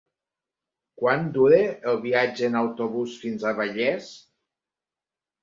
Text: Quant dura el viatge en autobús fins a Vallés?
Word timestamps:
Quant 1.01 1.27
dura 1.35 1.59
el 1.91 1.99
viatge 2.07 2.49
en 2.49 2.57
autobús 2.63 3.19
fins 3.27 3.47
a 3.47 3.53
Vallés? 3.61 4.11